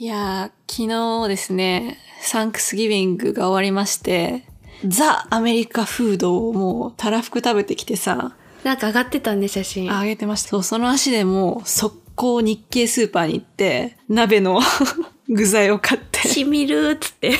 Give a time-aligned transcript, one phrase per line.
[0.00, 0.88] いやー、昨
[1.24, 4.44] 日ですね、サンクスギビングが終わりまして、
[4.86, 9.92] ザ・アメリカフードをもうたらふく食べてきてさ、なんか上がってたんで、写真。
[9.92, 10.50] あげてました。
[10.50, 14.60] そう、その足でもう速攻日系スーパーに行って、鍋の
[15.28, 17.36] 具材を買って、しみるっつって。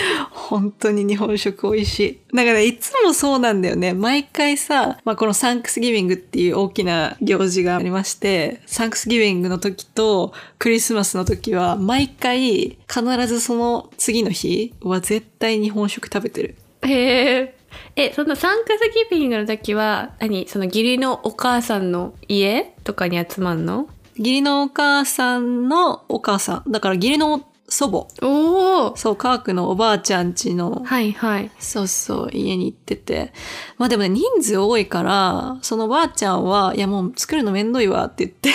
[0.48, 2.34] 本当に日本食美味しい。
[2.34, 3.92] だからいつもそうなんだよね。
[3.92, 16.56] 毎回さ、まあ、このサンクスギビングっていう大きな行事がありまして、サンクスギビングの時とクリスマスの時は毎回必ずその次の日は絶対日本食食べてる。
[16.82, 17.54] へえ。
[17.94, 20.48] え、そのサンクスギビングの時は、何？
[20.48, 23.88] その義理のお母さんの家とかに集まんの？
[24.16, 26.72] 義理のお母さんのお母さん。
[26.72, 28.26] だから義理の祖母。
[28.26, 31.50] おおそう、カークのおばあちゃん家のはいはい。
[31.58, 33.32] そうそう、家に行ってて。
[33.76, 38.50] まあでもね、人数多いから、そのおばあちゃんは、いやもう作るのめんどいわって言って、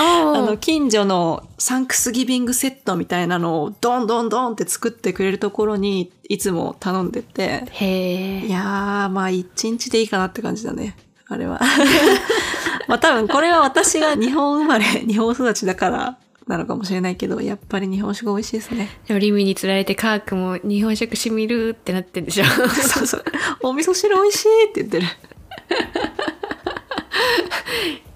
[0.00, 8.46] あ あの、近所のサンクスギビングセットみたいなのをドンドンドンって作ってくれるところにいつも頼んでて、へえ。
[8.46, 10.96] いやー、まあ一日でいいかなって感じだね。
[11.28, 11.60] あれは。
[12.88, 18.88] まあ多分これは私が日本生まれ、日本育ちだからなのかもしれないけど、やっぱり日本食美味しいですね。
[19.08, 23.24] でもリミに釣られてカークも日本食しみるってなってんでしょそうそう。
[23.62, 25.06] お味噌汁美味しいって言ってる。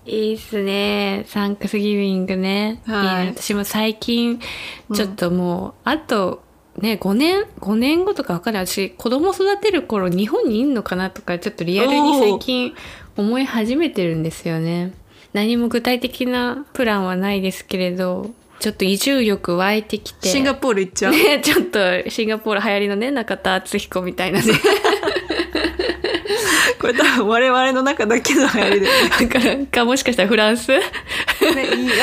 [0.06, 1.24] いいっすね。
[1.26, 2.82] サンクスギビングね。
[2.86, 4.40] はいいね私も最近、
[4.92, 6.42] ちょっともう、あと、
[6.78, 8.66] ね、5年、5年後とかわかんない。
[8.66, 12.74] 私、子供育てる頃、日本にいんのかなとか、ちょっとリアルに最近
[13.16, 14.92] 思い始めてるんですよね。
[15.32, 20.28] 何も具体的なプランはないですけれど、ちょっと移住力湧いてきて。
[20.28, 21.12] シンガポール行っちゃう？
[21.16, 21.78] ね、ちょっと
[22.10, 24.52] シンガポール流行りのね、中田敦彦みたいなね。
[26.80, 28.86] これ多分我々の中だけの流行りで。
[28.86, 30.68] だから、か、もしかしたらフランス？
[30.72, 30.78] ね、
[31.76, 31.94] いいよ。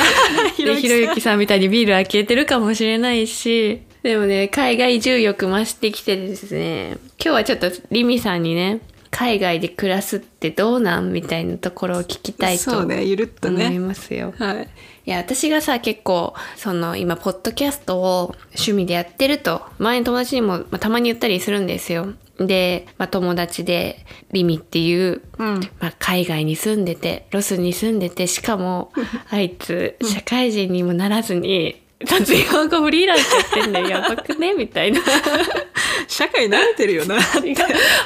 [0.74, 8.78] で、ひろゆきさんみたいにビール開けてるかもしれないし、でもね、海外移住欲増してきてですね、今日はちょっとリミさんにね、
[9.10, 13.78] 海外で暮らすってどうなんみたいなところを聞きたいとそうね、ゆるっと思いね。
[13.78, 14.34] ますよ。
[14.38, 14.68] はい。
[15.06, 22.12] いや、私がさ、結構、その、今、ポッドキャストを趣味でやってると、前の友達にも、まあ、たまに言ったりするんですよ。
[22.38, 25.60] で、まあ、友達で、リミっていう、うん。
[25.80, 28.92] まあ、海外に住んでて、ロスに住んでて、しかも、
[29.30, 34.52] あいつ、社会人にもならずに、卒業後フリーランスやってんだよ、やばくね？
[34.52, 35.00] みたいな。
[36.08, 37.16] 社会慣れてるよな。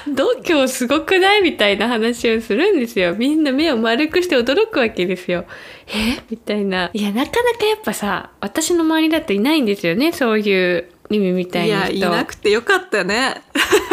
[0.08, 3.14] 度胸すごくないみたいな話をするんですよ。
[3.14, 5.44] みんな目を丸くして驚くわけですよ。
[5.88, 6.22] え？
[6.30, 6.90] みたいな。
[6.92, 11.88] いや、なかなかやっぱさ、私の周りだといないんですよね、そういう意味みたいいや。
[11.88, 13.42] いなくてよかったね。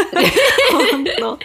[0.71, 1.37] 本当ま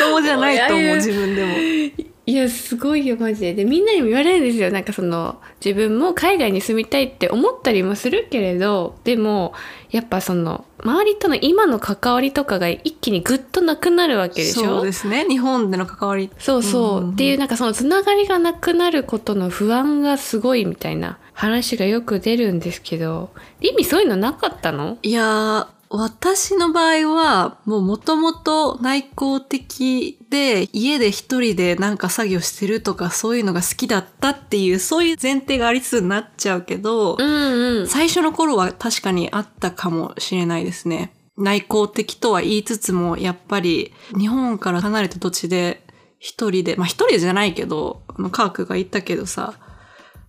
[0.00, 2.11] ともじゃないと思う、自分でも。
[2.24, 3.54] いや、すごいよ、マジで。
[3.54, 4.70] で、みんなにも言われるんですよ。
[4.70, 9.54] なんかその、自分も海外に住みたいって思ったりもするけれど、でも、
[9.90, 14.62] やっぱその、周りとの今の関わりとかが一気にぐっとなくなるわけでしょ？
[14.62, 15.26] そうですね。
[15.28, 16.30] 日本での関わり。
[16.38, 17.00] そうそう。
[17.00, 24.96] うんっていう、なんかそのつながりがなくなることの不安がすごいみたいな話がよく出るんですけど、意味そういうのなかったの？
[25.02, 37.86] いやー、私の場合は、もう元々内向的で、家で一人でなんか作業してるとかそういうのが好きだったっていう、そういう前提がありつつになっちゃうけど、うんうん。
[37.86, 41.12] 最初の頃は確かにあったかもしれないですね。
[41.36, 45.82] 内向的とは言いつつも、やっぱり日本から離れた土地で
[46.18, 49.52] 一人で、まあ一人じゃないけど、あのカークが言ったけどさ、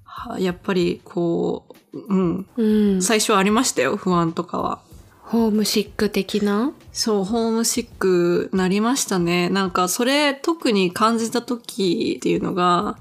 [0.04, 3.02] はやっぱりこう、うん、うん。
[3.02, 4.82] 最初はありましたよ、不安とかは。
[5.34, 6.74] ホームシック的な？
[6.92, 9.50] そう、ホームシックなりましたね。
[9.50, 13.00] なんか、それ特に感じた時っていうのが、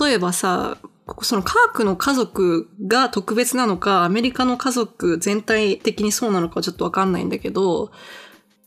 [0.00, 0.78] 例えばさ、
[1.20, 7.90] そのカークの家族が特別なのか、アメリカの家族全体的にそうなのかちょっとわかんないんだけど、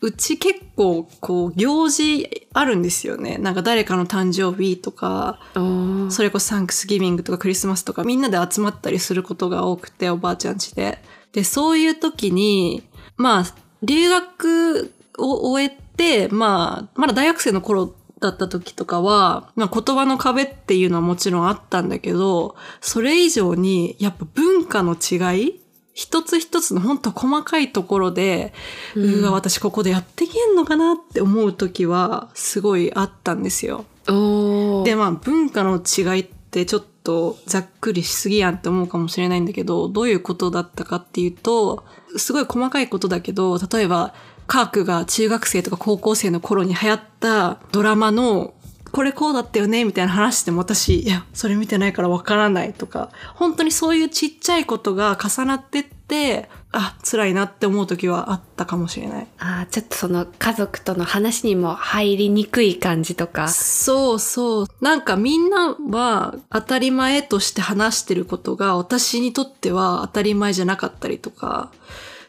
[0.02, 3.40] うち結構、こう、行事あるんですよね。
[3.40, 5.40] なんか誰かの誕生日とか、
[6.10, 11.00] それこそサンクスギビングとかクリスマスとかみんなで集まったりすることが多くて、おばあちゃん家で。
[11.34, 12.84] で、そういう時に、
[13.22, 13.44] まあ、
[13.84, 25.62] 留学を終えて、まあ、まだ大学生の頃だった時とかは、まあ言葉の壁っていうのはもちろんあったんだけど、それ以上に、やっぱ文化の違い
[25.94, 28.54] 一つ一つの本当細かいところで、
[28.96, 33.86] ううんわ、私ここでやっていけんのかなって思う時は、すごいあったんですよ。
[34.06, 41.86] でまあ文化の違いってちょっとざっくりしすぎやんって思うかもしれないんだけどどういうことだったかっていうと
[42.18, 44.14] すごい細かいことだけど例えば
[44.48, 48.54] カークが中学生とか高校生の頃に流行ったドラマの
[48.92, 59.28] これこうだったよねみたいな話しても私、いや、それ見てないからわからないとか、本当にそういうちっちゃいことが重なってって、あ、辛いなって思う時はあったかもしれない。
[59.40, 63.50] あーちょっとその家族との話にも入りにくい感じとか。
[63.50, 64.68] そうそう。
[64.80, 71.72] なんかみんなは当たり前として話してることが私にとっては当たり前じゃなかったりとか、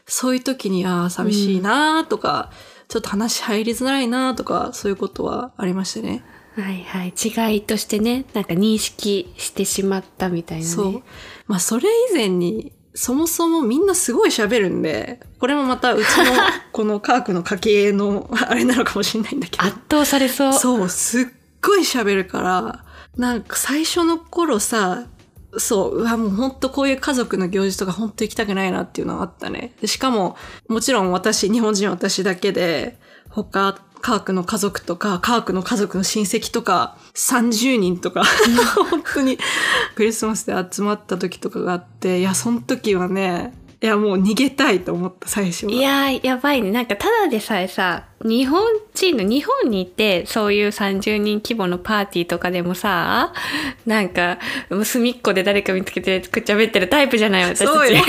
[0.05, 2.51] そういう時に、ああ、寂しいなとか、
[2.89, 6.23] ちょっと話入りづらいなとか、そういうことはありましたね。
[6.55, 7.13] はいはい。
[7.53, 10.69] 違いとしてね、なんか認識してしまったみたいなね。
[10.69, 11.03] そう。
[11.47, 16.25] まあそれ以前に、そもそもみんなすごい喋るんで、これもまたうちの
[16.71, 19.63] この科学の家系のあれなのかもしれないんだけど。
[19.63, 20.53] 圧倒されそう。
[20.53, 21.25] そう、すっ
[21.61, 22.85] ごい喋るから、
[23.17, 25.05] なんか最初の頃さ、
[25.57, 29.73] そう、うわ、もうほんとこういう家族の行事とかほんと行きたくないなっていうのがあったね。
[29.81, 30.35] でしかも、
[30.67, 32.99] もちろん私、日本人私だけで、
[33.29, 38.25] 他、カークの家族とか、カークの家族の親戚とか、30人とか、
[38.91, 39.39] 本当に
[39.95, 43.53] クリスマスで集まった時とかがあって、いや、その時はね、
[43.83, 45.71] いや、もう逃げたいと思った、最初は。
[45.73, 46.71] いやー、やばいね。
[46.71, 53.33] なんか、ただでさえさ、日本人の、日本にいて、そういう30人規模のパーティーとかでもさ、
[53.85, 54.39] なんか、
[54.85, 57.67] 隅っこで誰か見つけてくっちゃべってるタイプじゃない私たち。
[57.67, 57.97] そうよ。
[57.97, 58.07] 本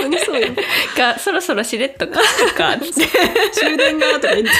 [0.00, 0.48] 当にそうよ。
[0.96, 2.18] が、そろそろしれっとか、
[2.78, 3.06] つって。
[3.52, 4.50] 終電がとか言って。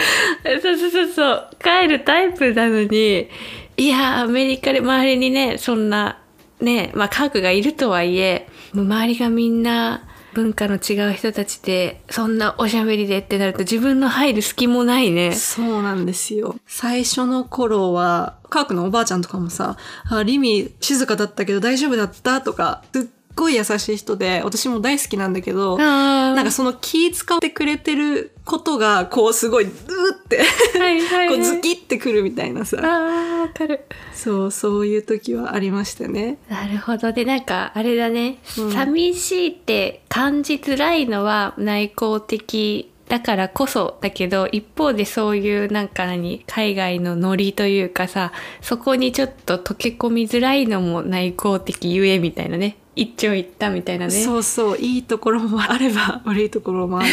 [0.62, 1.50] そうそうそうそう。
[1.62, 3.28] 帰るタイプなのに、
[3.76, 6.20] いや、アメリカで周りにね、そんな、
[6.58, 10.02] ね、まあ科学がいるとはいえ、もう周りがみんな
[10.32, 15.32] 文化の違う人たちで、そんなおしゃべりでってなると自分の入る隙もないね。
[15.34, 16.56] そうなんですよ。
[16.66, 19.76] 最初の頃は、科学のおばあちゃんとかもさ、
[20.08, 23.04] あ、リミ静かだったけど大丈夫だったとか、ずっ
[23.34, 30.42] ごい優しい人で、私も大好きなんだけど、あなんかその気使ってくれてることが、こうすごい、うーって、
[30.78, 31.36] はいはい、はい。
[31.36, 32.78] こうズキってくるみたいなさ。
[32.78, 33.84] あーわかる。
[34.12, 36.38] そう、そういう時はありましたね。
[36.48, 37.12] なるほど。
[37.12, 48.32] で、なんか、あれだね、うん寂しいって感じづらいのは内向的だからこそだけど、一方でそういうなんか何、海外のノリというかさ、
[48.62, 52.76] そこにちょっと溶け込みづらいのも内向的ゆえみたいなね。
[52.96, 54.12] 一長一短みたいなね。
[54.12, 57.08] そうそう、いいところもあれば、悪いところもある。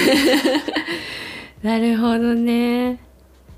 [1.63, 2.99] なるほどね。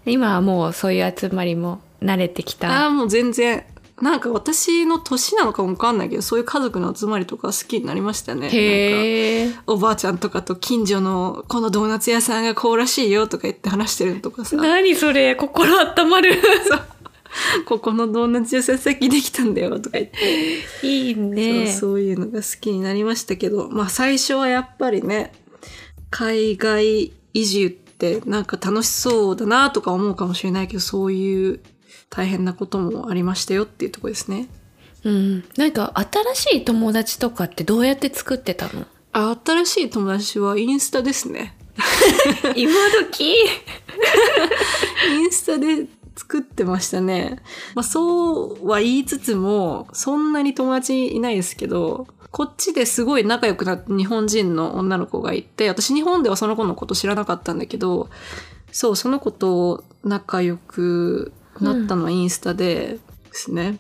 [0.06, 2.86] 今はもうそういう集まりも慣れてきあた。
[2.86, 3.63] あ、もう全然。
[4.01, 8.50] なんか私の年なのかもわかんないけど、そういう家族の集まりとか好きになりましたね。
[8.50, 9.51] へえ。
[9.68, 16.31] おばあちゃんとかと近所のこのドーナツ屋さんがこうらしいよとか言って話してるのとかさ、何それ心温まる。
[17.66, 21.68] ここのドーナツ屋さんさっきできたんだよとか言って、いいね。
[21.68, 25.31] そうそういうのが好きになりましたけど、まあ最初はやっぱりね、
[26.10, 31.60] 海外移住ってなんか楽しそうだなとか思うかもしれないけど、そういう
[32.10, 34.48] 大変なこともありましたよっていうところですね。
[35.04, 35.44] うん。
[35.56, 35.94] なんか
[36.36, 38.86] 新しい友達とかってどうやって作ってたの？
[39.12, 41.56] あ新しい友達はインスタですね。
[42.56, 42.74] 今
[43.12, 43.34] 時？
[45.10, 45.88] インスタで
[46.19, 47.42] 作ってましたね。
[47.75, 58.10] まあそうは言いつつも、そんなに友達いないですけど、こっちですごい仲良くなった日本人の女の子がいて、私日本ではその子のこと知らなかったんだけど、
[58.71, 61.31] そう、その子と仲良く
[61.62, 63.00] なったのはインスタでで
[63.31, 63.80] すね。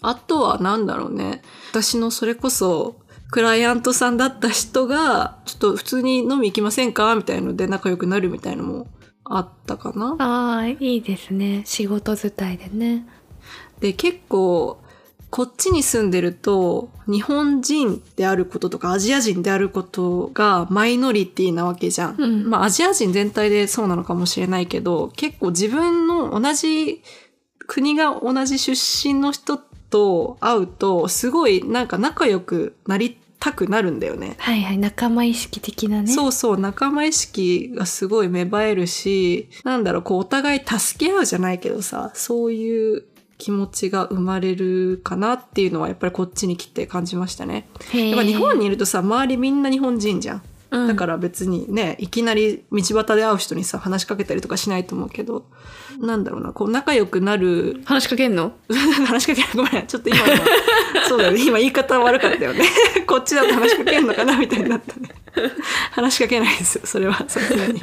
[0.00, 1.42] あとはなんだろうね。
[1.70, 2.96] 私のそれこそ、
[3.30, 7.14] クライアントさんだった人が、ちょっと普通に飲み行きませんか？
[7.16, 8.86] みたいので仲良くなるみたいなのも
[9.24, 10.16] あったかな？
[10.18, 11.62] ああ、いいですね。
[11.64, 13.06] 仕事伝いでね。
[13.80, 14.78] で、結構、
[15.30, 22.16] こっちに住んでると、日本人であることとかアジア人であることがマイノリティなわけじゃん。
[22.16, 27.02] うんまあアジア人全体でそうなのかもしれないけど、結構自分の同じ
[27.66, 34.36] 国が同じ出身の人と会うと、すごいなんか仲良くなりたくなるんだよね。
[34.38, 34.78] はいはい。
[34.78, 36.10] 仲間意識的なね。
[36.10, 43.04] そうそう、仲間意識がすごい芽生えるし、なんだろう、こう、お互い助け合うじゃないけどさ、そういう
[43.36, 47.68] 気持ちが生まれるかなっていうのは、やっぱりこっちに来て感じましたね。
[47.92, 50.42] やっぱ日本にいるとさ、周りみんな日本人じゃん。
[50.74, 55.46] うんだから別にね、いきなり道端で会う人にさ、話しかけたりとかしないと思うけど、
[56.00, 58.52] なんだろうな、こう、仲良くなる、話しかけんの？
[59.06, 59.56] 話しかけ。
[59.56, 59.86] ごめん。
[59.86, 60.26] ちょっと今今、
[61.08, 61.44] そうだよね。
[61.46, 62.64] 今言い方悪かったよね。
[63.06, 65.10] こっちだと話しかけんのかなみたいになったね。
[65.92, 66.80] 話しかけないです。
[66.84, 67.82] それは、さすがに。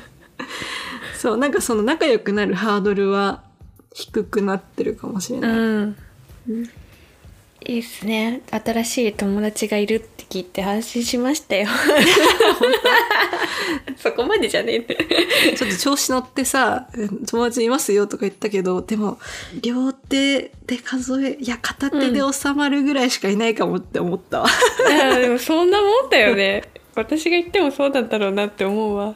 [1.17, 3.43] そう、なんかその仲良くなるハードルは
[3.93, 5.51] 低くなってるかもしれうない。
[5.51, 5.95] ん。
[7.67, 8.41] いいっすね。
[8.49, 11.67] 新しい友達がいるって聞いて安心しましたよ。
[13.97, 14.97] そこまでじゃねえって
[15.55, 16.87] ちょっと調子乗ってさ、
[17.29, 19.19] 友達いますよとか言ったけど、でも、
[19.61, 24.47] 両手で数え、いや、片手で収まるぐらいしかいないかもって思ったわ。
[24.89, 26.63] いやでもそんなもんだよね。
[26.95, 29.15] 私が言ってもそうなんだろうなって思うわ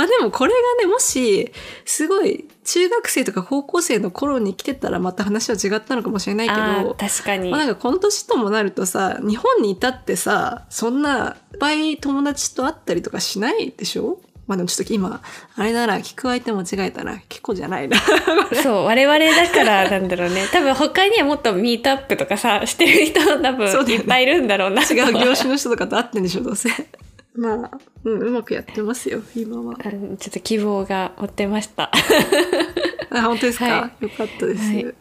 [0.00, 1.52] まあでもこれがね、もし、
[1.84, 14.20] すごい、中学生とか高校生の頃に来てたらまた話は違ったのかもしれないけど、確かにまあなんかこの年ともなるとさ、日本にいたってさ、そんないっぱい友達と会ったりとかしないでしょ？
[14.46, 15.20] まあでもちょっと今、
[15.56, 17.20] あれなら聞く相手間違えたな。
[17.28, 17.98] 結構じゃないな。
[18.62, 26.70] そう我々だからなんだろうね多分他にはもっとミートアップとかさしてる人多分いっぱいいるんだろうな違う業種の人とかと会ってんでしょ、どうせ。
[27.40, 27.70] まあ、
[28.04, 29.76] うん、うまくやってますよ、今は。
[29.82, 31.90] うんちょっと希望が持ってました
[33.10, 34.62] あ、本当ですか、はよかったです。
[34.62, 34.94] はい